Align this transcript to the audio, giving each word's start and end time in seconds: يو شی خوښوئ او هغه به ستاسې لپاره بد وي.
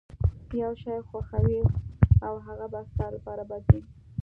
يو 0.61 0.71
شی 0.81 0.95
خوښوئ 1.07 1.59
او 2.25 2.33
هغه 2.45 2.65
به 2.73 2.79
ستاسې 2.91 3.11
لپاره 3.15 3.43
بد 3.49 3.63
وي. 3.73 3.81